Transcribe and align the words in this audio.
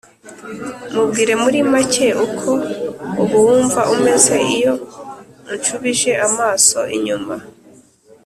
Mubwire 0.93 1.33
muri 1.43 1.59
make 1.71 2.07
uko 2.25 2.49
ubu 3.21 3.35
wumva 3.45 3.81
umeze 3.93 4.35
iyo 4.55 4.73
unshubije 5.51 6.11
amaso 6.27 6.79
inyuma 6.95 7.35